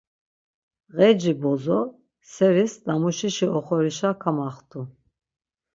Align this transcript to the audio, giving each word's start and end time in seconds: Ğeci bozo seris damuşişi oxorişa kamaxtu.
Ğeci 0.97 1.33
bozo 1.41 1.79
seris 2.33 2.73
damuşişi 2.85 3.47
oxorişa 3.57 4.11
kamaxtu. 4.21 4.81